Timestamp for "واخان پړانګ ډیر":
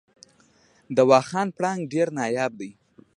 1.09-2.07